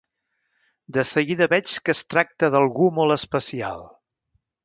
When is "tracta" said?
2.15-2.51